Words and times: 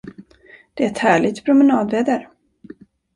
Det 0.73 0.83
är 0.85 0.91
ett 0.91 0.97
härligt 0.97 1.45
promenadväder. 1.45 2.29